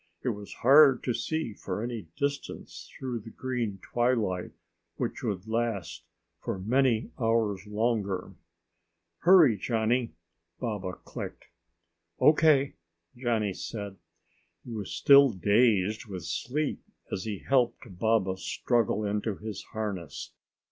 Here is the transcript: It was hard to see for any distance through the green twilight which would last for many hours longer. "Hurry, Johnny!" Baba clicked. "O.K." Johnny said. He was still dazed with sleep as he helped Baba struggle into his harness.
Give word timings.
It 0.23 0.29
was 0.29 0.51
hard 0.65 1.03
to 1.03 1.13
see 1.13 1.53
for 1.53 1.83
any 1.83 2.07
distance 2.17 2.91
through 2.97 3.19
the 3.19 3.29
green 3.29 3.77
twilight 3.83 4.49
which 4.95 5.21
would 5.21 5.47
last 5.47 6.05
for 6.39 6.57
many 6.57 7.11
hours 7.19 7.67
longer. 7.67 8.33
"Hurry, 9.19 9.57
Johnny!" 9.57 10.15
Baba 10.59 10.93
clicked. 10.93 11.49
"O.K." 12.17 12.73
Johnny 13.15 13.53
said. 13.53 13.97
He 14.65 14.71
was 14.71 14.89
still 14.89 15.29
dazed 15.29 16.07
with 16.07 16.23
sleep 16.25 16.81
as 17.11 17.25
he 17.25 17.37
helped 17.47 17.99
Baba 17.99 18.37
struggle 18.37 19.05
into 19.05 19.35
his 19.35 19.61
harness. 19.71 20.31